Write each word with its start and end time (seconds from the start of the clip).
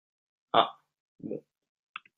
Ah, 0.53 0.79
bon. 1.19 1.43